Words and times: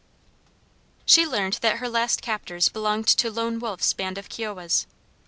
She 1.05 1.27
learned 1.27 1.59
that 1.61 1.77
her 1.77 1.87
last 1.87 2.23
captors 2.23 2.69
belonged 2.69 3.05
to 3.09 3.29
"Lone 3.29 3.59
Wolf's" 3.59 3.93
band 3.93 4.17
of 4.17 4.29
Kiowas. 4.29 4.87